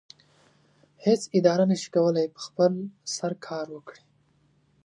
هیڅ 1.05 1.21
اداره 1.37 1.65
نشي 1.71 1.89
کولی 1.95 2.25
په 2.35 2.39
خپل 2.47 2.71
سر 3.15 3.31
کار 3.47 3.65
وکړي. 3.75 4.03